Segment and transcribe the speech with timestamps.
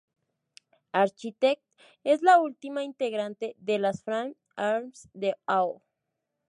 [0.93, 1.61] Architect
[2.03, 5.83] es la última integrante de las Frame Arms de Ao.